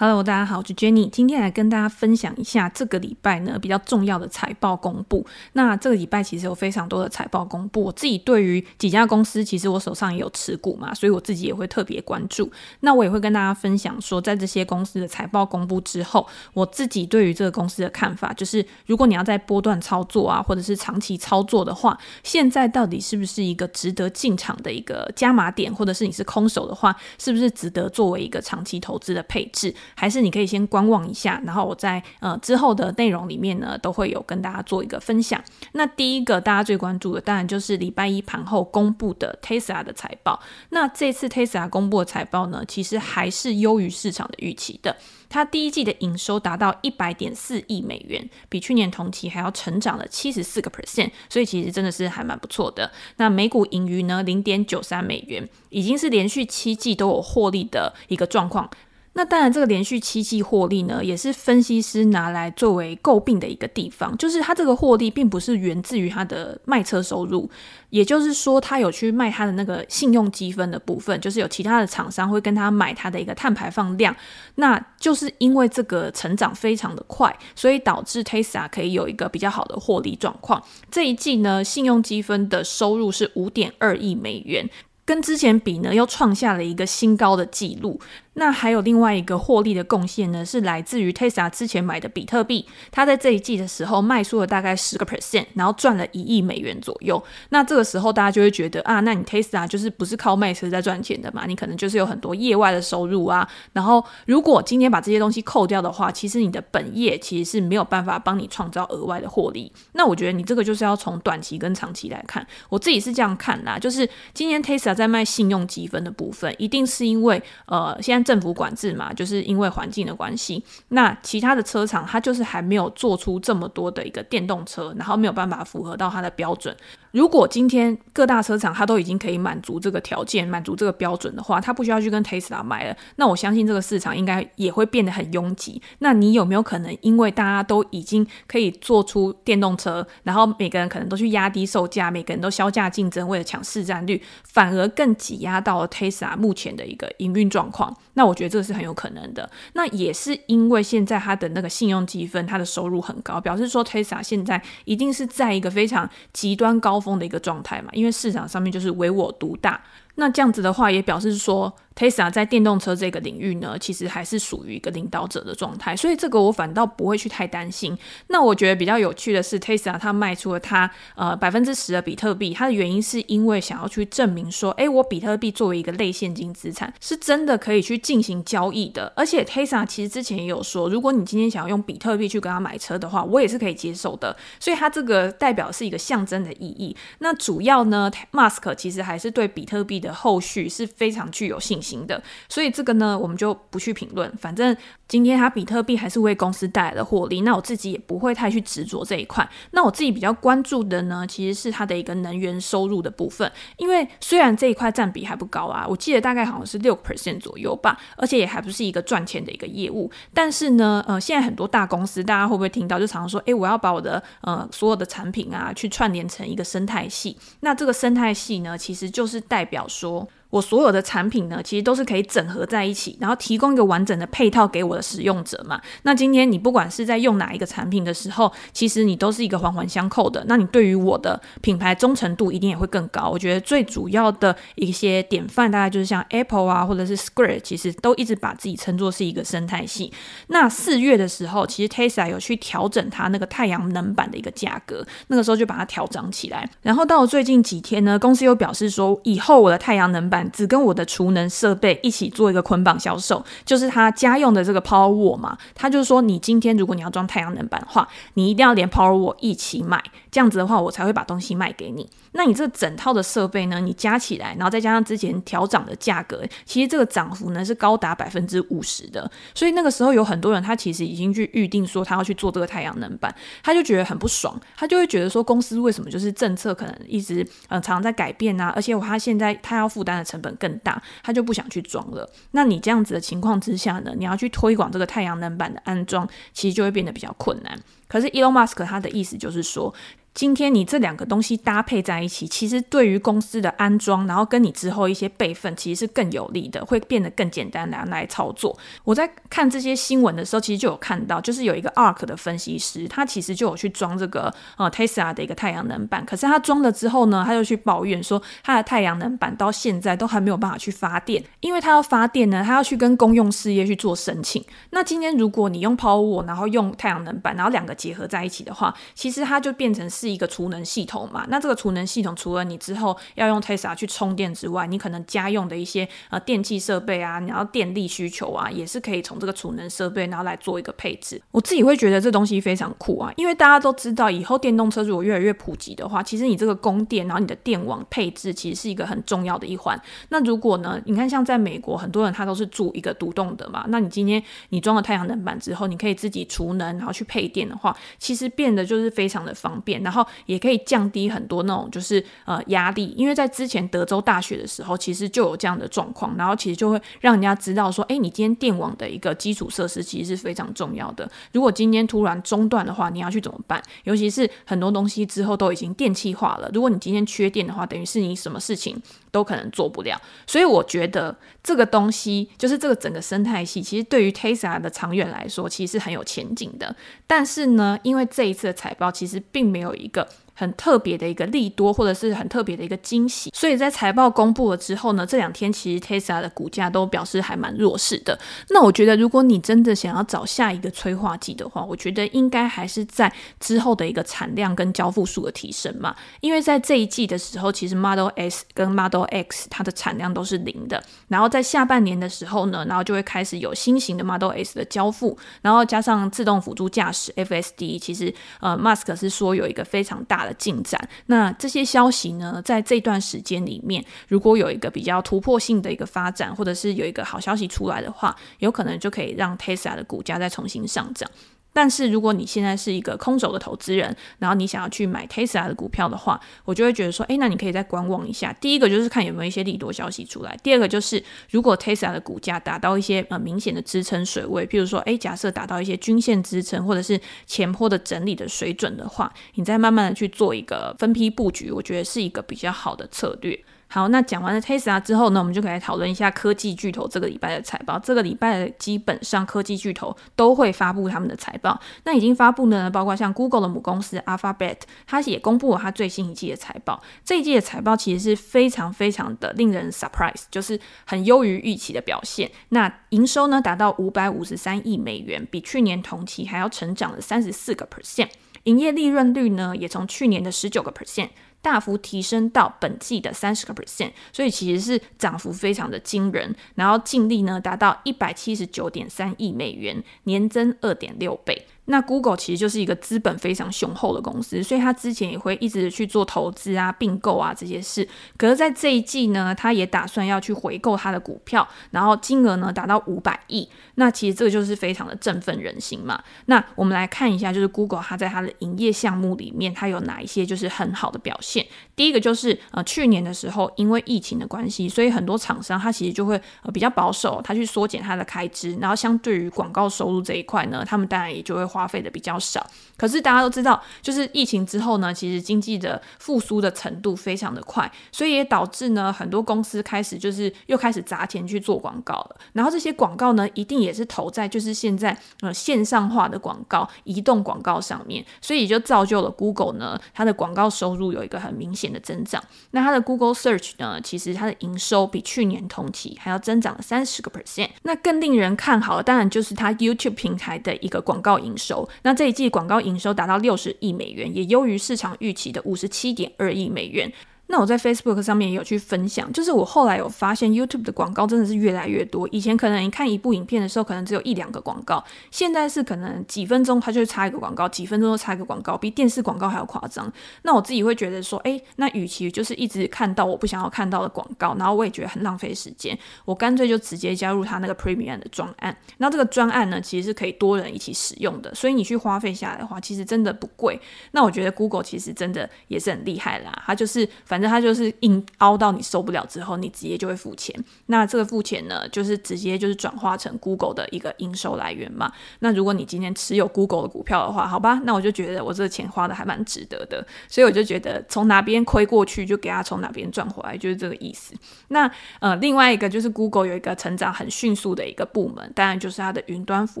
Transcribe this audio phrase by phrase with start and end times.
[0.00, 5.26] Hello，大家好，我是 Jenny，今天来跟大家分享一下这个礼拜呢比较重要的财报公布。
[5.54, 12.48] 那这个礼拜其实有非常多的财报公布，我自己对于几家公司，其实我手上也有持股嘛，所以我自己也会特别关注。
[12.78, 16.24] 那我也会跟大家分享说，在这些公司的财报公布之后，
[16.54, 29.74] 我自己对于这个公司的看法，就是如果你要在波段操作啊，或者是长期操作的话，现在到底是不是一个值得进场的一个加码点，或者是你是空手的话，是不是值得作为一个长期投资的配置？
[29.94, 35.42] 还是你可以先观望一下，然后我在呃之后的内容里面呢，都会有跟大家做一个分享。
[35.72, 40.40] 那第一个大家最关注的，当然就是礼拜一盘后公布的 Tesla 的财报。
[40.70, 44.96] 那这次 Tesla 公布的财报呢，其实还是优于市场的预期的。
[45.30, 52.90] 它第一季的营收达到一百点四亿美元，比去年同期还要成长了七十四个 percent，所以其实真的是还蛮不错的。
[53.16, 58.70] 那每股盈余呢，零点九三美元，已经是连续七季都有获利的一个状况。
[59.14, 67.50] 那当然，这个连续七季获利呢，也是分析师拿来作为诟病的一个地方，就是它这个获利并不是源自于它的卖车收入，
[67.90, 74.14] 也就是说，他有去卖他的那个信用积分的部分，就是有其他的厂商会跟他买他的一个碳排放量，
[74.54, 80.62] 那就是因为这个成长非常的快，所以导致 Tesla 可以有一个比较好的获利状况。
[80.92, 84.70] 这一季呢，信用积分的收入是五点二亿美元。
[85.04, 87.98] 跟之前比呢，又创下了一个新高的纪录。
[88.38, 92.66] 那还有另外一个获利的贡献呢，是来自于 Tesla 之前买的比特币。
[92.90, 97.22] 它在这一季的时候卖出了大概十个 percent，然后赚了一亿美元左右。
[97.50, 101.44] 那这个时候大家就会觉得啊，那你 Tesla 就是不是靠卖车在赚钱的嘛？
[101.46, 103.48] 你可能就是有很多业外的收入啊。
[103.72, 109.72] 然后如果今天把这些东西扣掉的话，其实你的本业其实是没有办法帮你创造额外的获利。
[109.92, 112.46] 那我觉得你这个就是要从短期跟长期来看。
[112.68, 114.88] 我自己是这样看啦，就是今天 Tesla。
[114.98, 120.62] 在卖信用积分的部分，一定是因为呃，现在政府管制嘛，就是因为环境的关系。
[120.88, 126.76] 那其他的车厂，它就是还没有做出这么多的一个电动车，然后没有办法符合到它的标准。
[127.18, 132.96] 如果今天各大车厂它都已经可以满足这个条件、满足这个标准的话，它不需要去跟 Tesla 买了。
[133.16, 135.82] 那我相信这个市场应该也会变得很拥挤。
[135.98, 147.92] 那你有没有可能因为大家都已经可以做出电动车，然后每个人可能都去压低售价，每个人都削价竞争，为了抢市占率，反而更挤压到了 Tesla 目前的一个营运状况？
[148.14, 149.50] 那我觉得这个是很有可能的。
[149.72, 159.82] 那也是因为现在它的那个信用积分，它的收入很高，表示说 Tesla 现在一定是在一个非常极端高风的一个状态嘛，因为市场上面就是唯我独大。
[160.18, 161.74] 那这样子的话，也表示说。
[161.98, 167.98] Tesla 在电动车这个领域呢，其实还是属于一个领导者的状态，所以这个我反倒不会去太担心。
[168.28, 179.12] 那我觉得比较有趣的是，Tesla 它卖出了它呃百分之十的比特币，它的原因是因为想要去证明说，哎，我比特币作为一个类现金资产，是真的可以去进行交易的。
[179.16, 184.36] 而且 Tesla 其实之前也有说，如果你今天想要用比特币去跟他买车的话，我也是可以接受的。
[184.60, 186.96] 所以它这个代表是一个象征的意义。
[187.18, 191.98] 那主要呢，Musk 其实还是对比特币的后续是非常具有信心。
[192.06, 194.30] 的，所以这个呢，我们就不去评论。
[194.36, 194.76] 反正
[195.06, 199.48] 今天它比特币还是为公司带来了获利，那我自己也不会太去执着这一块。
[199.72, 203.50] 那我自己比较关注的呢，其实是它的一个能源收入的部分。
[203.76, 210.10] 因为虽然这一块占比还不高啊，我记得大概好像是六 percent 左右吧，而且也还不是一个赚钱的一个业务。
[210.32, 217.36] 但是呢，呃，现在很多大公司，大家会不会听到就常常说，诶，我要把我的呃所有的产品啊，去串联成一个生态系。
[217.60, 220.28] 那这个生态系呢，其实就是代表说。
[220.50, 225.78] 我所有的产品呢，其实都是可以整合在一起，然后提供一个完整的配套给我的使用者嘛。
[226.04, 230.42] 那今天你不管是在用哪一个产品的时候，其实你都是一个环环相扣的。
[230.48, 233.28] 那你对于我的品牌忠诚度一定也会更高。
[233.28, 240.10] 我觉得最主要的一些典范，大概就是像 Apple 啊，或者是 Square，其实都一直把自己称作是一个生态系。
[240.46, 246.66] 那四月的时候，其实 Tesla 有去调整它那个太阳能板的一个价格，那个时候就把它调涨起来。
[246.80, 250.37] 然后到了最近几天呢，公司又表示说，以后我的太阳能板。
[250.52, 255.56] 只跟我的储能设备一起做一个捆绑销售，就是他家用的这个 Powerwall 嘛。
[255.74, 262.08] 他就是说，你今天如果你要装太阳能板的话，你一定要连 Powerwall 一起买，这样子的话，我才会把东西卖给你。
[262.32, 269.28] 那你这整套的设备呢，你加起来，然后再加上之前调涨的价格，其实这个涨幅呢是高达百分之五十的。
[269.54, 280.27] 所以那个时候有很多人，他其实已经去预定说他要去做这个太阳能板，他就觉得很不爽，他就会觉得说，公司为什么就是政策可能一直呃常常在改变啊，而且我他现在他要负担的。
[280.28, 282.28] 成本更大，他就不想去装了。
[282.50, 287.78] 那你这样子的情况之下呢，你要去推广这个太阳能板的安装，其实就会变得比较困难。
[288.06, 289.92] 可是 Elon Musk 他的意思就是说，
[290.38, 298.78] 今天你这两个东西搭配在一起，其实对于公司的安装，然后跟你之后一些备份，其实是更有利的，会变得更简单来来操作。
[299.02, 314.64] 我在看这些新闻的时候，其实就有看到，就是有一个 ARK 的分析师，他其实就有去装这个呃 Tesla 的一个太阳能板，可是他装了之后呢，他就去抱怨说，他的太阳能板到现在都还没有办法去发电，因为他要发电呢，他要去跟公用事业去做申请。
[314.90, 321.46] 那今天如果你用 Power，然后用太阳能板，然后两个结合在一起的话，其实它就变成是是一个储能系统嘛。
[321.48, 331.40] 那这个储能系统除了你之后要用 Tesla 去充电之外，你可能家用的一些呃电器设备啊，然后电力需求啊，也是可以从这个储能设备然后来做一个配置。
[331.50, 339.98] 我自己会觉得这东西非常酷啊，因为大家都知道，以后电动车如果越来越普及的话，其实你这个供电，然后你的电网配置其实是一个很重要的一环。
[340.28, 361.30] 那如果呢，你看像在美国，很多人他都是住一个独栋的嘛，那你今天你装了太阳能板之后，你可以自己储能，然后去配电的话，其实变得就是非常的方便，然后也可以降低很多那种就是呃压力，因为在之前德州大雪的时候，其实就有这样的状况，然后其实就会让人家知道说，哎，你今天电网的一个基础设施其实是非常重要的。
[361.52, 363.82] 如果今天突然中断的话，你要去怎么办？
[364.04, 368.98] 尤其是很多东西之后都已经电气化了，如果你今天缺电的话，等于是你什么事情
[369.30, 370.18] 都可能做不了。
[370.46, 376.96] 所以我觉得这个东西就是这个整个生态系，其实对于 Tesla 的长远来说，其实是很有前景的。
[377.26, 380.26] 但是呢，因为这一次的财报其实并没有一个。
[380.58, 388.36] 很特别的一个利多，或者是很特别的一个惊喜，所以在财报公布了之后呢，这两天其实 Tesla 的股价都表示还蛮弱势的。
[388.70, 396.12] 那我觉得，如果你真的想要找下一个催化剂的话，我觉得应该还是在之后的一个产量跟交付数的提升嘛。
[396.40, 410.47] 因为在这一季的时候，其实 Model S 跟 Model X 它的产量都是零的，然后在下半年的时候呢，然后就会开始有新型的 Model S 的交付，然后加上自动辅助驾驶 FSD，其实呃，Musk 是说有一个非常大的。
[410.54, 421.28] 进展，那这些消息呢，在这段时间里面，如果有一个比较突破性的一个发展，或者是有一个好消息出来的话，有可能就可以让 Tesla 的股价再重新上涨。
[421.72, 428.52] 但是如果你现在是一个空手的投资人，然后你想要去买 Tesla 的股票的话，我就会觉得说，诶，那你可以再观望一下。
[428.54, 443.58] 第一个就是看有没有一些利多消息出来；第二个就是如果 Tesla 的股价达到一些呃明显的支撑水位，譬如说，诶，假设达到一些均线支撑或者是前波的整理的水准的话，你再慢慢的去做一个分批布局，我觉得是一个比较好的策略。
[443.90, 447.98] 好，那讲完了 Tesla 之后呢，我们就可以来讨论一下科技巨头这个礼拜的财报。
[447.98, 451.80] 这个礼拜基本上科技巨头都会发布他们的财报。
[452.04, 454.76] 那已经发布呢，包括像 Google 的母公司 Alphabet，
[455.06, 457.02] 它也公布了它最新一季的财报。
[457.24, 462.50] 这一季的财报其实是非常非常的令人 surprise，就是很优于预期的表现。
[462.68, 468.28] 那营收呢达到五百五十三亿美元，比去年同期还要成长了三十四个 percent。
[468.64, 471.30] 营业利润率呢也从去年的十九个 percent。
[471.60, 476.54] 大幅提升到本季的三十个 percent，所以其实是涨幅非常的惊人。
[476.74, 481.66] 然后净利呢达到一百七十九点三亿美元，年增二点六倍。
[481.90, 488.06] 那 Google 其实就是一个资本非常雄厚的公司，所以它之前也会一直去做投资啊、并购啊这些事。
[488.36, 493.66] 可是，在这一季呢，它也打算要去回购它的股票，然后金额呢达到五百亿。
[493.94, 496.22] 那其实这个就是非常的振奋人心嘛。
[496.44, 501.66] 那我们来看一下，就是 Google 它在它的营业项目里面，它有哪一些就是很好的表现。
[501.96, 511.64] 第一个就是呃，去年的时候因为疫情的关系，所以很多厂商它其实就会呃比较保守，它去缩减它的开支，然后相对于广告收入这一块呢，他们当然也就会。
[511.77, 512.66] 花花费的比较少，
[512.96, 522.36] 可是大家都知道，就是疫情之后呢，其实经济的复苏的程度非常的快，所以也导致呢很多公司开始就是又开始砸钱去做广告了。
[522.54, 532.42] 然后这些广告呢，一定也是投在就是现在呃线上化的广告、移动广告上面，所以就造就了 Google 呢，它的广告收入有一个很明显的增长。
[532.72, 537.70] 那它的 Google Search 呢，其实它的营收比去年同期还要增长了三十个 percent。
[537.82, 541.67] 那更令人看好的，当然就是它 YouTube 平台的一个广告营收。
[542.02, 547.12] 那这一季广告营收达到六十亿美元，也优于市场预期的五十七点二亿美元。
[547.50, 552.28] 那我在 Facebook 上面也有去分享，就是我后来有发现 YouTube 的广告真的是越来越多。
[552.30, 560.12] 以前可能你看一部影片的时候，可能只有一两个广告，现在是可能几分钟它就插一个广告，几分钟就插一个广告，比电视广告还要夸张。
[560.42, 568.76] 那我自己会觉得说，诶，那与其就是一直看到我不想要看到的广告，然后我也觉得很浪费时间，我干脆就直接加入它那个 Premium 的专案。
[568.98, 573.80] 那这个专案呢，其实是可以多人一起使用的，所以你去花费下来的话，其实真的不贵。
[574.10, 577.37] 那我觉得 Google 其实真的也是很厉害啦，它就是反。
[577.38, 580.52] 反正它就是硬凹到你受不了之后，你直接就会付钱。
[580.86, 585.12] 那这个付钱呢，就是直接就是转化成 Google 的一个营收来源嘛。
[585.38, 590.04] 那如果你今天持有 Google 的股票的话，好吧，那我就觉得我这个钱花的还蛮值得的。
[590.26, 594.34] 所以我就觉得从哪边亏过去，就给他从哪边赚回来，就是这个意思。
[594.66, 594.90] 那
[595.20, 599.80] 呃，另外一个就是 Google 有一个成长很迅速的一个部门，当然就是它的云端服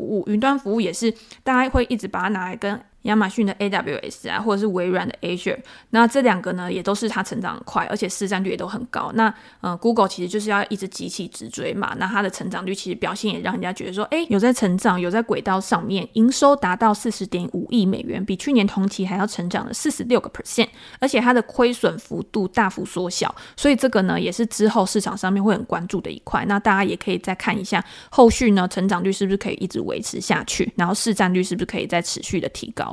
[0.00, 0.22] 务。
[0.28, 1.12] 云端服务也是
[1.42, 2.80] 大家会一直把它拿来跟。
[3.02, 5.58] 亚马逊的 AWS 啊，或者是微软的 Azure，
[5.90, 9.10] 那这两个呢，也都是它成长很快，而且市占率也都很高。
[9.14, 11.94] 那呃，Google 其实就是要一直急起直追嘛。
[11.98, 23.32] 那它的成长率其实表现也让人家觉得说，哎，有在成长，有在轨道上面，营收达到四十点五亿美元，比去年同期还要成长了四十六个 percent，而且它的亏损幅度大幅缩小。
[23.56, 26.44] 所以这个呢，也是之后市场上面会很关注的一块。
[26.46, 32.87] 那大家也可以再看一下后续呢，成长率是不是可以一直维持下去，然后市占率是不是可以再持续的提高。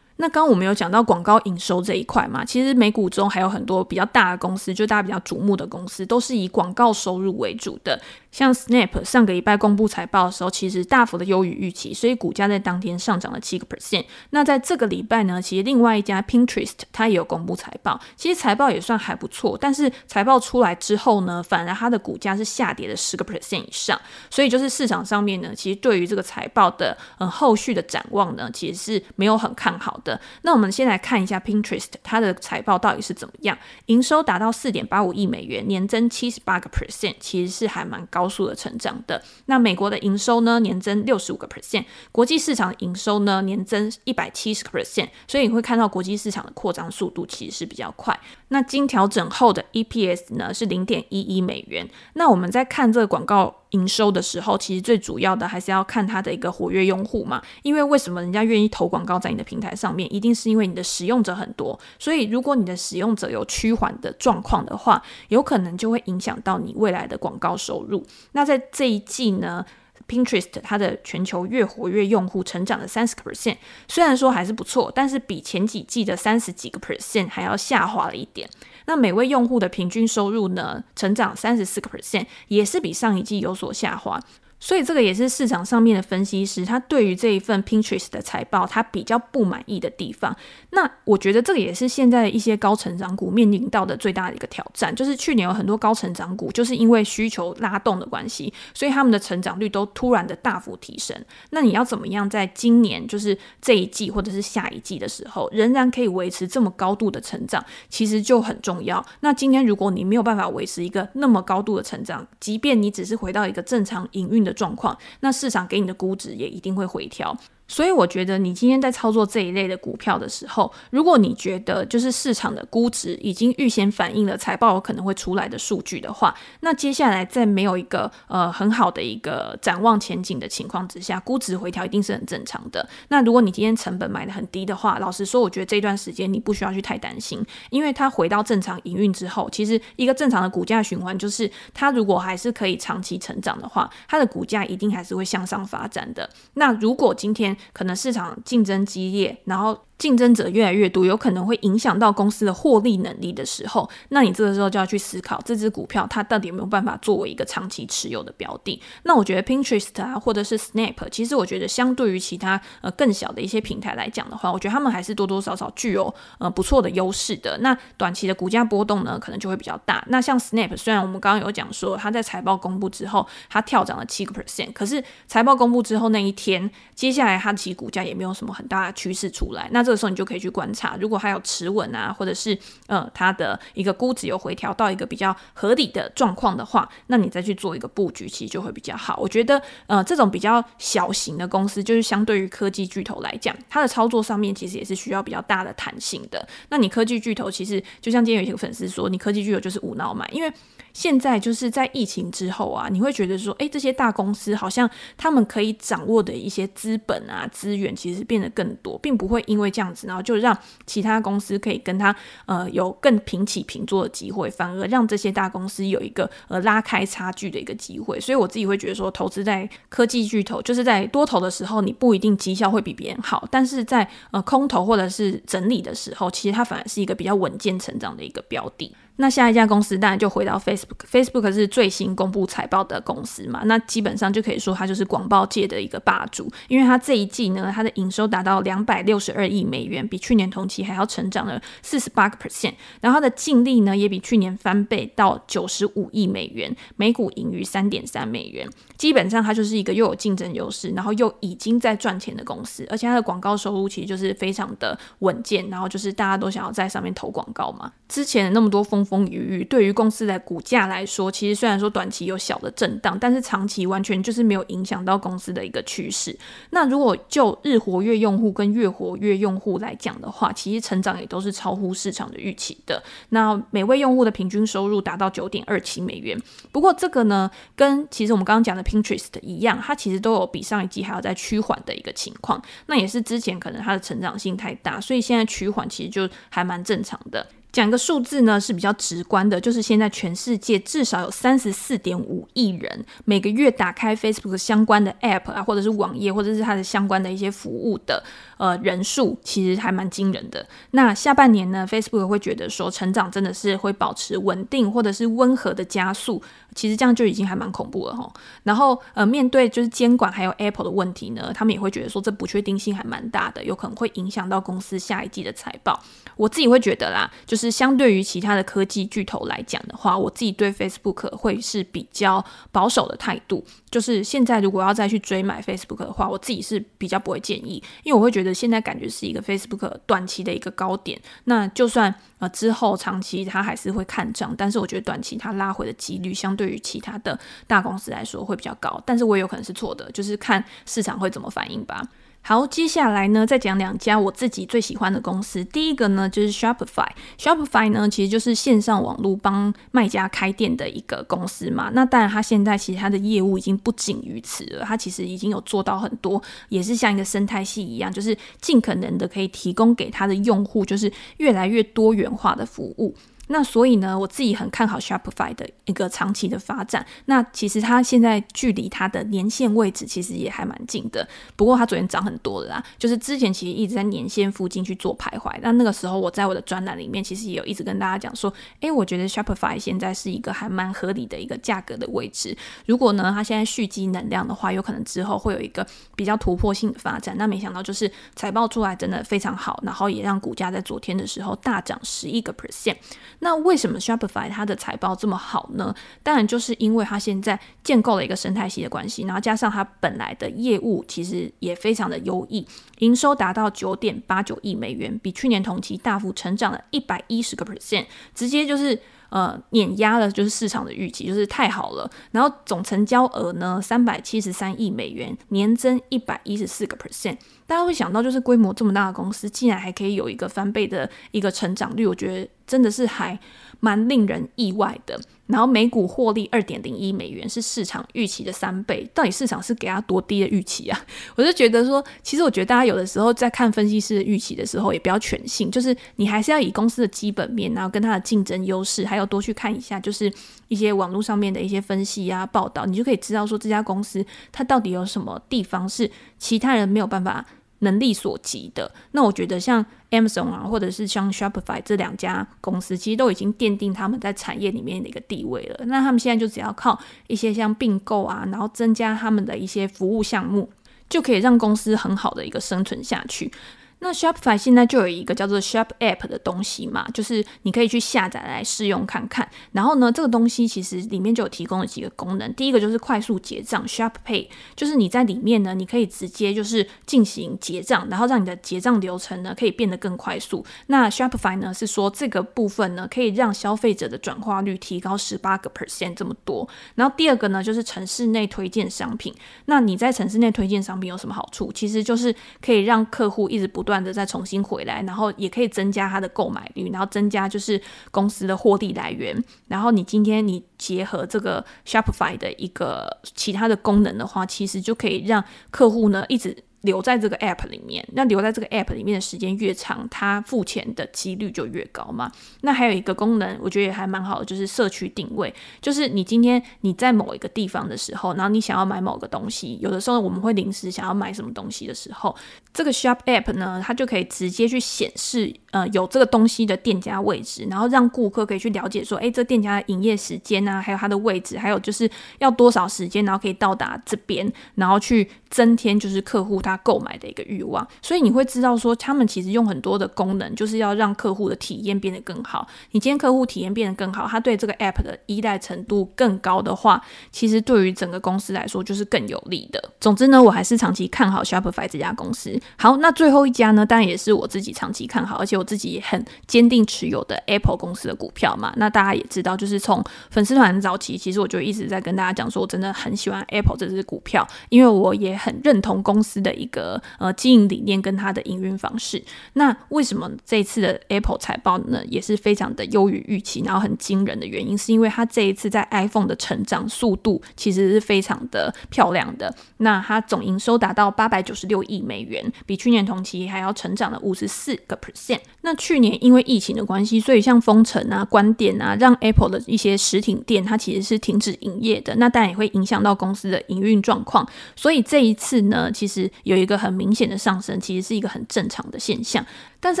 [0.18, 8.00] 那刚刚我们有讲到广告营收这一块嘛，其实美股中还有很多比较大的公司，就大家比较瞩目的公司，都是以广告收入为主的。
[8.36, 14.04] 像 Snap 上个礼拜公布财报的时候，其实大幅的优于预期，所以股价在当天上涨了七个 percent。
[14.28, 23.98] 那在这个礼拜呢，其实另外一家 Pinterest 它也有公布财报，其实财报也算还不错，但是财报出来之后呢，反而它的股价是下跌了十个 percent 以上。
[24.28, 30.20] 所以就是市场上面呢，其实对于这个财报的嗯后续的展望呢，其实是没有很看好的。
[30.42, 33.56] 那我们先来看一下 Pinterest 它的财报到底是怎么样？
[33.86, 39.22] 营收达到四点八五亿美元，年增七十八个 percent，其实是还蛮高高速的成长的。
[39.44, 48.18] 那美国的营收呢，年增六十五个 percent，国际市场营收呢，年增一百七十个 percent，所以你会看到国际市场的扩张速度其实是比较快。
[48.48, 51.88] 那经调整后的 EPS 呢，是零点一一美元。
[52.14, 53.62] 那我们在看这个广告。
[53.70, 57.42] 营收的时候，其实最主要的还是要看它的一个活跃用户嘛。
[57.62, 61.78] 因为为什么人家愿意投广告在你的平台上面，一定是因为你的使用者很多。
[61.98, 68.04] 所以如果你的使用者有趋缓的状况的话，有可能就会影响到你未来的广告收入。
[68.32, 69.64] 那在这一季呢
[70.08, 73.56] ，Pinterest 它的全球月活跃用户成长了三十个 percent，
[73.88, 78.48] 虽然说还是不错，但是比前几季的三十几个 percent 还要下滑了一点。
[78.86, 84.20] 那每位用户的平均收入呢，成长三十四个 percent，也是比上一季有所下滑。
[84.58, 90.34] 所以这个也是市场上面的分析师，他对于这一份 Pinterest 的财报，他比较不满意的地方。
[90.70, 101.16] 那我觉得这个也是现在一些高成长股面临到的最大的一个挑战，就是去年有很多高成长股，就是因为需求拉动的关系，所以他们的成长率都突然的大幅提升。
[101.50, 109.04] 那你要怎么样在今年，就是这一季或者是下一季的时候，仍然可以维持这么高度的成长，其实就很重要。
[109.20, 117.36] 那今天如果你没有办法维持一个那么高度的成长，即便你只是回到一个正常营运的状况，那市场给你的估值也一定会回调。
[117.68, 132.88] 所以我觉得你今天在操作这一类的股票的时候，如果你觉得就是市场的估值已经预先反映了财报可能会出来的数据的话，那接下来在没有一个呃很好的一个展望前景的情况之下，估值回调一定是很正常的。
[133.08, 146.28] 那如果你今天成本买的很低的话，老实说，我觉得这段时间你不需要去太担心，因为它回到正常营运之后，其实一个正常的股价循环就是它如果还是可以长期成长的话，它的股价一定还是会向上发展的。
[146.54, 149.86] 那如果今天可能市场竞争激烈，然后。
[149.98, 158.80] 竞争者越来越多，有可能会影响到公司的获利能力的时候，那你这个时候就要去思考，这只股票它到底有没有办法作为一个长期持有的标的。
[159.04, 167.56] 那我觉得 Pinterest 啊，或者是 Snap，其实我觉得相对于其他呃更小的一些平台来讲的话，我觉得他们还是多多少少具有呃不错的优势的。
[167.62, 170.04] 那短期的股价波动呢，可能就会比较大。
[170.08, 179.68] 那像 Snap，虽然我们刚刚有讲说它在财报公布之后，它跳涨了七个 percent，可是财报公布之后那一天，接下来它其实股价也没有什么很大的趋势出来。
[179.72, 189.16] 那这时候你就可以去观察，如果还有持稳啊，或者是呃它的一个估值有回调到一个比较合理的状况的话，那你再去做一个布局，其实就会比较好。
[189.18, 196.46] 我觉得呃这种比较小型的公司，就是相对于科技巨头来讲，它的操作上面其实也是需要比较大的弹性的。
[196.68, 200.52] 那你科技巨头其实就像今天有一个粉丝说，你科技巨头就是无脑买，因为
[200.96, 218.18] 现在就是在疫情之后啊，你会觉得说，哎，这些大公司好像他们可以掌握的一些资本啊资源，其实变得更多，并不会因为这样子，然后就让其他公司可以跟他呃有更平起平坐的机会，反而让这些大公司有一个呃拉开差距的一个机会。
[218.18, 228.94] 所以我自己会觉得说，投资在科技巨头，就是在多头的时候，你不一定绩效会比别人好，但是在呃空头或者是整理的时候，其实它反而是一个比较稳健成长的一个标的。
[229.16, 248.68] 那下一家公司当然就回到 Facebook，Facebook 是最新公布财报的公司嘛，那基本上就可以说它就是广报界的一个霸主，因为它这一季呢，它的营收达到两百六十二亿美元，比去年同期还要成长了四十八个 percent，然后它的净利呢也比去年翻倍到九十五亿美元，每股盈余三点三美元，
[248.98, 266.36] 基本上它就是一个又有竞争优势，然后又已经在赚钱的公司，而且它的广告收入其实就是非常的稳健，然后就是大家都想要在上面投广告嘛，之前那么多风风雨雨，对于公司的股价来说，其实虽然说短期有小的震荡，但是长期完全就是没有影响到公司的一个趋势。
[266.70, 273.02] 那如果就日活跃用户跟月活跃用户来讲的话，其实成长也都是超乎市场的预期的。
[273.28, 276.36] 那每位用户的平均收入达到九点二七美元。
[276.72, 282.60] 不过这个呢，跟其实我们刚刚讲的 Pinterest 一样，它其实都有比上一季还要再趋缓的一个情况。
[282.86, 287.46] 那也是之前可能它的成长性太大，所以现在趋缓其实就还蛮正常的。
[287.72, 298.24] 讲个数字呢，是比较直观的，就是现在全世界至少有三十四点五亿人每个月打开 Facebook 相关的 App 啊，或者是网页，或者是它的相关的一些服务的
[298.56, 300.66] 呃人数，其实还蛮惊人的。
[300.92, 306.42] 那下半年呢，Facebook 会觉得说成长真的是会保持稳定，或者是温和的加速，
[306.74, 308.26] 其实这样就已经还蛮恐怖了齁。
[308.62, 316.02] 然后呃，面对就是监管还有 Apple 的问题呢，他们也会觉得说这不确定性还蛮大的，有可能会影响到公司下一季的财报。
[316.36, 317.65] 我自己会觉得啦，就是。
[317.66, 323.64] 是相对于其他的科技巨头来讲的话，我自己对 Facebook 会是比较保守的态度。
[323.90, 331.20] 就是现在如果要再去追买 Facebook 的话，我自己是比较不会建议，因为我会觉得现在感觉是一个 Facebook 短期的一个高点。
[331.44, 339.02] 那就算呃之后长期它还是会看涨，但是我觉得短期它拉回的几率相对于其他的大公司来说会比较高。
[339.04, 342.06] 但是我也有可能是错的，就是看市场会怎么反应吧。
[342.48, 345.64] 好，接下来呢，再讲两家我自己最喜欢的公司。
[345.64, 347.08] 第一个呢，就是 Shopify。
[347.36, 351.90] Shopify 呢，其实就是线上网络帮卖家开店的一个公司嘛。
[351.92, 363.12] 那当然，它现在其实它的业务已经不仅于此了，它其实已经有做到很多，也是像一个生态系一样，就是尽可能的可以提供给它的用户，就是越来越多元化的服务。
[363.48, 367.04] 那所以呢，我自己很看好 Shopify 的一个长期的发展。
[367.26, 371.26] 那其实它现在距离它的年线位置其实也还蛮近的。
[371.54, 375.52] 不过它昨天涨很多了啦，就是之前其实一直在年线附近去做徘徊。
[375.62, 382.56] 那那个时候我在我的专栏里面其实也有一直跟大家讲说，诶，我觉得 Shopify 现在是一个还蛮合理的一个价格的位置。
[382.86, 385.86] 如果呢，它现在蓄积能量的话，有可能之后会有一个
[386.16, 387.36] 比较突破性的发展。
[387.38, 392.96] 那没想到就是财报出来真的非常好，然后也让股价在昨天的时候大涨十一个 percent。
[393.40, 395.94] 那为什么 Shopify 它的财报这么好呢？
[396.22, 402.66] 当然就是因为它现在建构了一个生态系的关系，然后加上它本来的业务其实也非常的优异，
[402.98, 409.00] 营收达到九点八九亿美元，比去年同期大幅成长了一百一十个 percent，直接就是。
[409.28, 412.10] 呃，碾压了就是市场的预期，就是太好了。
[412.30, 417.36] 然后总成交额呢，三百七十三亿美元，年增一百一十四个 percent。
[417.66, 423.36] 大家会想到，就是规模这么大的公司，竟然还可以有一个翻倍的一个成长率，我觉得真的是还
[423.80, 425.20] 蛮令人意外的。
[425.46, 429.08] 然后每股获利二点零一美元，是市场预期的三倍。
[429.14, 431.00] 到底市场是给他多低的预期啊？
[431.36, 440.32] 我就觉得说，其实我觉得大家有的时候在看分析师的预期的时候，也不要全信，就是你还是要以公司的基本面，然后跟它的竞争优势，还有多去看一下，就是
[440.66, 447.46] 一些网络上面的一些分析啊、报道，你就可以知道说这家公司它到底有什么地方是其他人没有办法。
[447.80, 455.84] 能力所及的，那我觉得像 Amazon 啊，或者是像 Shopify 这两家公司，其实都已经奠定他们在产业里面的一个地位了。
[455.86, 460.70] 那他们现在就只要靠一些像并购啊，然后增加他们的一些服务项目，
[461.08, 463.52] 就可以让公司很好的一个生存下去。
[463.98, 469.48] 那 Shopify 现在就有一个叫做 Shop App 的东西嘛，就是你可以去下载来试用看看。
[469.72, 472.52] 然后呢，这个东西其实里面就有提供了几个功能。
[472.54, 480.64] 第一个就是快速结账，Shop Pay，就是你在里面呢，你可以直接就是进行结账，然后让你的结账流程呢可以变得更快速。
[480.88, 486.68] 那 Shopify 呢是说这个部分呢可以让消费者的转化率提高十八个 percent 这么多。
[486.96, 489.34] 然后第二个呢就是城市内推荐商品。
[489.64, 491.72] 那你在城市内推荐商品有什么好处？
[491.72, 499.34] 其实就是可以让客户一直不断的再重新回来，然后也可以增加它的购买率，然后增加就是公司的获利来源。
[499.68, 506.64] 然后你今天你结合这个 Shopify 的一个其他的功能的话，其实就可以让客户呢一直。
[506.86, 512.32] 留在这个 app 里面，那留在这个 app 里面的时间越长，它付钱的几率就越高嘛。
[512.62, 515.52] 那还有一个功能，我觉得也还蛮好的，就是社区定位。
[515.82, 522.34] 就是你今天你在某一个地方的时候，然后你想要买某个东西，有的时候我们会临时想要买什么东西的时候，
[522.72, 525.52] 这个 shop app 呢，它就可以直接去显示。
[525.76, 537.86] 呃有这个东西的店家位置，然后让顾客可以去了解说，诶，这店家的营业时间啊，还有它的位置，还有就是要多少时间，然后可以到达这边，然后去增添就是客户他购买的一个欲望。
[538.00, 542.66] 所以你会知道说，他们其实用很多的功能，就是要让客户的体验变得更好。
[542.92, 549.82] 你今天客户体验变得更好，他对这个 app 的依赖程度更高的话，其实对于整个公司来说就是更有利的。
[550.00, 552.58] 总之呢，我还是长期看好 Shopify 这家公司。
[552.78, 558.72] 好，那最后一家呢，当然也是我自己长期看好，而且我自己很坚定持有的 Apple 公司的股票嘛。
[558.76, 569.22] 那大家也知道，就是从粉丝团早期，其实我就一直在跟大家讲说，我真的很喜欢 Apple 这支股票，因为我也很认同公司的一个呃经营理念跟它的营运方式。
[569.54, 579.54] 那为什么这一次的 Apple 财报呢，也是非常的优于预期，然后很惊人的原因，是因为它这一次在 iPhone 的成长速度其实是非常的漂亮的。
[579.78, 585.40] 那它总营收达到八百九十六亿美元，比去年同期还要成长了五十四个 percent。
[585.66, 592.14] 那去年因为疫情的关系，所以像封城啊、关店啊，让 Apple 的一些实体店它其实是停止营业的。
[592.14, 594.48] 那当然也会影响到公司的营运状况。
[594.76, 599.44] 所以这一次呢，其实有一个很明显的上升，其实是一个很正常的现象。
[599.80, 600.00] 但是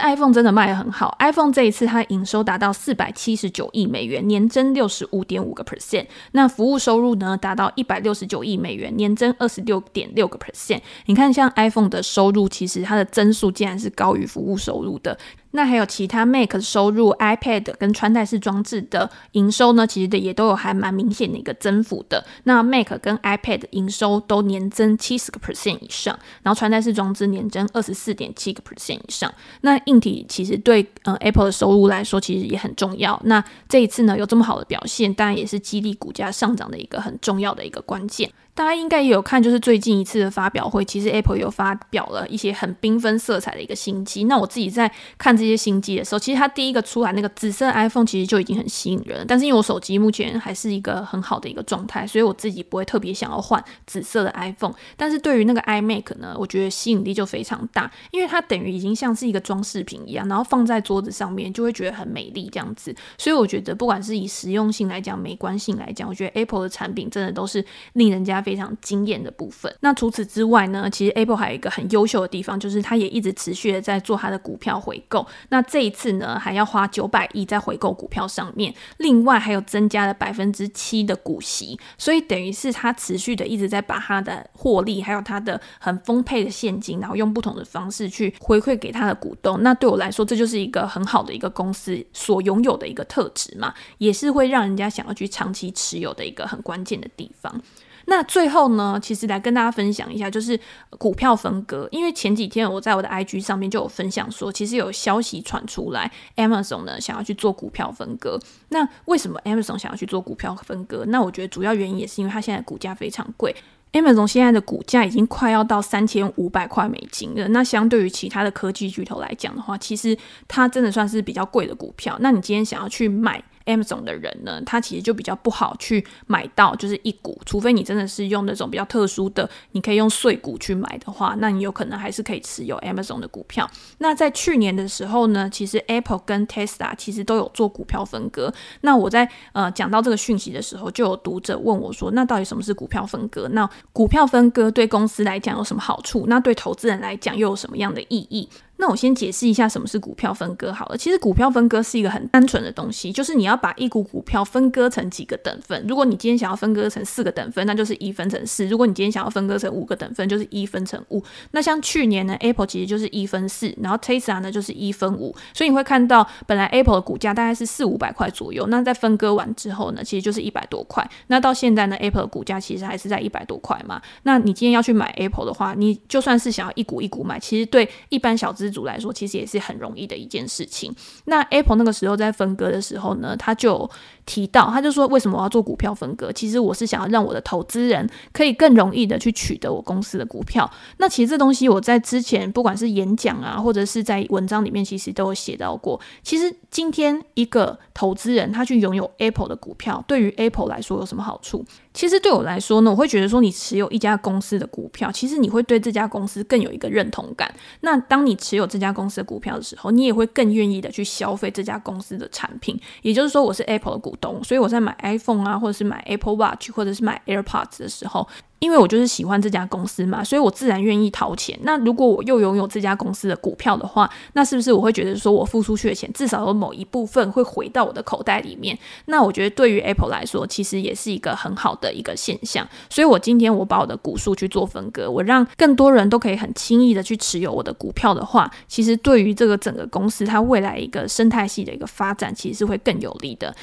[0.00, 6.06] iPhone 真的卖得很好，iPhone 这一次它营收达到四百七十九亿美元，年增六十五点五个 percent。
[6.32, 10.80] 那服务收入呢，达到一百六十九亿美元，年增二十六点六个 percent。
[11.06, 15.18] 你看，像 iPhone 的收入，其实它的增速竟然是高于服务收入的。
[15.56, 22.24] 那还有其他 Mac 收入，iPad 跟穿戴式装置的营收呢，其实的也都有还蛮明显的一个增幅的。
[22.42, 29.32] 那 Mac 跟 iPad 营收都年增七十个 percent 以上，然后穿戴式装置年增二十四点七个 percent 以上。
[29.60, 33.20] 那硬体其实对呃 Apple 的收入来说，其实也很重要。
[33.24, 38.28] 那这一次呢，有这么好的表现，当然也是激励股价上涨的一个很重要的一个关键。
[38.54, 44.24] 大家应该也有看，就是最近一次的发表会，其实 Apple 有发表了一些很缤纷色彩的一个新机。
[44.24, 49.24] 那我自己在看这些新机的时候，其实它第一个出来那个紫色 iPhone 其实就已经很吸引人了。
[49.26, 54.74] 但是因为我手机目前还是一个很好的一个状态，所以我自己不会特别想要换紫色的 iPhone。
[54.96, 62.94] 但是对于那个 iMac 呢，我觉得吸引力就非常大，因为它等于已经像是一个装饰品一样，然后放在桌子上面就会觉得很美丽这样子。
[63.18, 67.64] 所以我觉得不管是以实用性来讲、美观性来讲，我觉得 Apple 的产品真的都是
[67.94, 69.74] 令人家非常惊艳的部分。
[69.80, 75.26] 那除此之外呢，其实 Apple 还有一个很优秀的地方，就是它也一直持续的在做它的股票回购。
[75.48, 89.62] 那这一次呢，还要花九百亿在回购股票上面，另外还有增加了百分之七的股息，所以等于是它持续的一直在把它的获利，还有它的很丰沛的现金，然后用不同的方式去回馈给它的股东。
[89.62, 97.60] 那对我来说，这就是一个很好的一个公司所拥有的一个特质嘛，也是会让人家想要去长期持有的一个很关键的地方。
[98.06, 100.58] 那最后呢，其实来跟大家分享一下，就是
[100.98, 101.88] 股票分割。
[101.90, 108.38] 因为前几天我在我的 IG 上面就有分享说，其实有消息传出来，Amazon 呢想要去做股票分割。
[108.68, 111.04] 那为什么 Amazon 想要去做股票分割？
[111.08, 113.54] 那我觉得主要原因也是因为它现在股价非常贵。
[113.92, 117.46] Amazon 现在的股价已经快要到三千五百块美金了。
[117.48, 122.16] 那相对于其他的科技巨头来讲的话，其实它真的算是比较贵的股票。
[122.20, 133.68] 那你今天想要去买？Amazon 的人呢，他其实就比较不好去买到，就是一股，除非你真的是用那种比较特殊的，你可以用碎股去买的话，那你有可能还是可以持有 Amazon 的股票。
[133.98, 138.52] 那在去年的时候呢，其实 Apple 跟 Tesla 其实都有做股票分割。
[138.82, 143.48] 那我在呃讲到这个讯息的时候，就有读者问我说，那到底什么是股票分割？
[143.52, 146.24] 那股票分割对公司来讲有什么好处？
[146.28, 148.48] 那对投资人来讲又有什么样的意义？
[148.76, 150.96] 那我先解释一下什么是股票分割好了。
[150.96, 155.84] 其实股票分割是一个很单纯的东西，就是你要把一股股票分割成几个等份。
[155.88, 161.22] 如果你今天想要分割成四个等份，那就是一分成四；如果你今天想要分割成五个等份，就是一分成五。
[161.52, 165.34] 那像去年呢，Apple 其实就是一分四，然后 Tesla 呢就是一分五。
[165.52, 171.08] 所以你会看到，本来 Apple 的股价大概是四五百块左右，那在分割完之后呢，其实就是一百多块。
[171.28, 174.02] 那到现在呢，Apple 的股价其实还是在一百多块嘛。
[174.24, 180.90] 那你今天要去买 Apple 的话，你就算是想要一股一股买，其实对一般小资资主来说，其实也也是很容易的一件事情。
[181.26, 183.88] 那 Apple 那个时候在分割的时候呢，他就
[184.24, 186.32] 提到，他就说，为什么我要做股票分割？
[186.32, 190.68] 其实我是想要让我的投资人可以更容易的去取得我公司的股票。
[190.96, 196.00] 那其实这东西我在之前不管是演讲啊，或者是在文章里面，其实都有写到过。
[196.22, 201.62] 其实今天一个投资人他去拥有 Apple 的股票，对于 Apple 来说有什么好处？
[201.92, 207.54] 其实对我来说呢，我会觉得说，你持有一家公司的股票，其实你会对这家公司更有一个认同感。
[207.82, 212.78] 那当你持有这家公司的股票的时候，你也会更愿意的去消费这家公司的产品。
[213.02, 218.26] 也就是说，我是 Apple 的股东，所以我在买 iPhone 啊，或者是买 Apple Watch，或者是买 AirPods 的时候。
[218.64, 221.58] 因为我就是喜欢这家公司嘛，所以我自然愿意掏钱。
[221.64, 228.78] 那如果我又拥有这家公司的股票的话，那是不是我会觉得说我付出去的钱至少有某一部分会回到我的口袋里面？
[229.04, 232.66] 那我觉得对于 Apple 来说，其实也是一个很好的一个现象。
[232.88, 243.54] 所以我今天我把我的股数去做分割，我让更多人都可以很轻易的去持有我的股票的话，其实对于这个整个公司它未来一个生态系的一个发展，其实是会更有利的。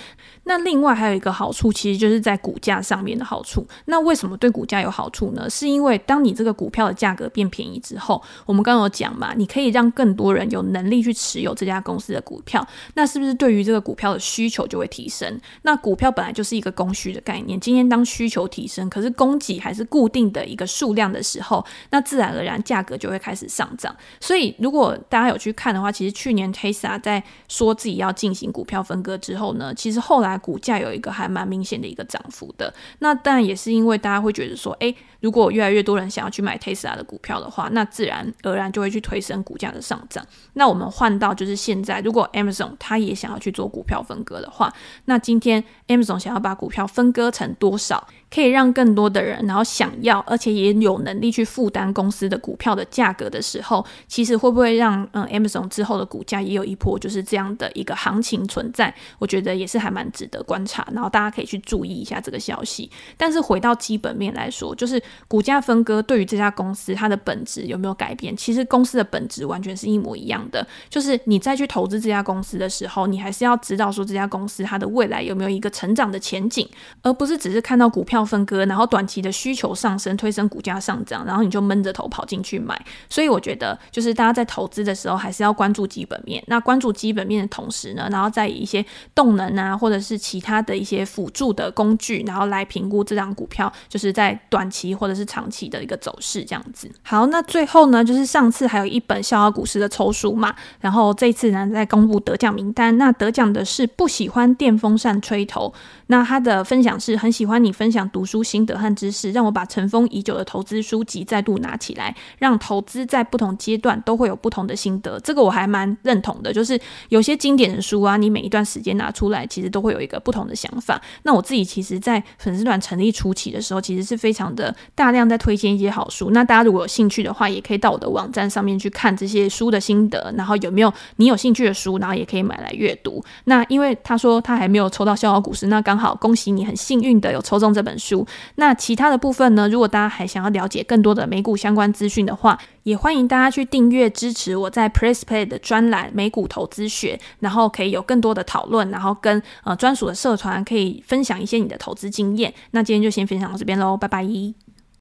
[0.44, 3.66] 那另外还有一个好处，其实就是在股价上面的好处。
[3.86, 5.48] 那为什么对股价有好处呢？
[5.48, 12.68] 是因为当你这个股票的价格变便宜之后，我们刚刚有讲嘛，你可以让更多人有能力去持有这家公司的股票。
[12.96, 15.40] 那是不是对于这个股票的需求就会提升？
[15.62, 17.60] 那股票本来就是一个供需的概念。
[17.60, 23.96] 今天当需求提升，可是供给还是固定的一个数量的时候，那自然而然价格就会开始上涨。
[24.20, 30.31] 所以如果大家有去看的话，其实去年 Tesla 在说自己要进行股票分割之后呢，其实后来。
[30.38, 40.26] 股价有一个还蛮明显的一个涨幅的，那当然也是因为大家会觉得说，诶，如果越来越多人想要去买 Tesla 的股票的话，那自然而然就会去推升股价的上涨。
[40.54, 44.74] 那我们换到就是现在，如果 Amazon 它也想要去做股票分割的话，
[45.06, 48.08] 那今天 Amazon 想要把股票分割成多少？
[48.34, 58.96] 可以让更多的人，然后想要，而且也有能力去负担公司的股票的价格的时候，其实会不会让嗯 Amazon 之后的股价也有一波就是这样的一个行情存在？
[59.20, 62.90] 我觉得也是还蛮值得观察，然后大家可以去注意一下这个消息。
[63.18, 68.34] 但是回到基本面来说，就是股价分割对于这家公司它的本质有没有改变？
[68.38, 76.66] 其实公司的本质完全是一模一样的，就是你再去投资这家公司的时候，你还是要知道说这家公司它的未来有没有一个成长的前景，
[77.02, 78.21] 而不是只是看到股票。
[78.26, 82.80] 分割，然后短期的需求上升，推升股价上涨，然后你就闷着头跑进去买。
[83.10, 86.44] 所以我觉得，就是大家在投资的时候，还是要关注基本面。
[86.48, 96.92] 那关注基本面的同时呢，然后再以一些动能啊，或者是其他的一些辅助的工具，然后来评估这张股票，就是在短期或者是长期的一个走势这样子。
[97.02, 102.98] 好，那最后呢，就是上次还有一本笑傲股市的抽书嘛，然后这次呢，在公布得奖名单。
[102.98, 105.74] 那得奖的是不喜欢电风扇吹头，
[106.08, 108.08] 那他的分享是很喜欢你分享。
[108.12, 115.20] 读书心得和知识，让我把尘封已久的投资书籍再度拿起来，让投资在不同阶段都会有不同的心得。
[115.22, 121.02] 这个我还蛮认同的，就是有些经典的书啊，你每一段时间拿出来，其实都会有一个不同的想法。
[121.24, 126.32] 那我自己其实，在粉丝团成立初期的时候，其实是非常的大量在推荐一些好书。
[126.32, 133.24] 那大家如果有兴趣的话，也可以到我的网站上面去看这些书的心得，然后有没有你有兴趣的书，然后也可以买来阅读。
[133.46, 138.26] 那因为他说他还没有抽到逍遥股市，那刚好恭喜你，很幸运的有抽中这本书。
[138.56, 139.70] 那其他的部分呢？
[139.70, 152.52] 如果大家还想要了解更多的美股相关资讯的话，也欢迎大家去订阅支持我在 PressPlay 的专栏美股投资学，然后可以有更多的讨论，然后跟呃专属的社团可以分享一些你的投资经验。
[152.72, 154.26] 那今天就先分享到这边喽，拜拜。